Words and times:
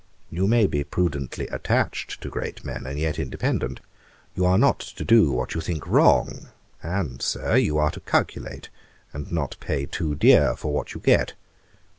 You 0.31 0.47
may 0.47 0.65
be 0.65 0.83
prudently 0.83 1.47
attached 1.49 2.21
to 2.21 2.29
great 2.31 2.65
men 2.65 2.87
and 2.87 2.97
yet 2.97 3.19
independent. 3.19 3.81
You 4.33 4.45
are 4.47 4.57
not 4.57 4.79
to 4.79 5.05
do 5.05 5.31
what 5.31 5.53
you 5.53 5.61
think 5.61 5.85
wrong; 5.85 6.47
and, 6.81 7.21
Sir, 7.21 7.55
you 7.57 7.77
are 7.77 7.91
to 7.91 7.99
calculate, 7.99 8.69
and 9.13 9.31
not 9.31 9.57
pay 9.59 9.85
too 9.85 10.15
dear 10.15 10.55
for 10.55 10.73
what 10.73 10.95
you 10.95 11.01
get. 11.01 11.35